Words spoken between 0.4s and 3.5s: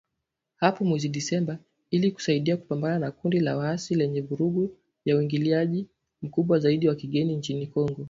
hapo mwezi Disemba ili kusaidia kupambana na kundi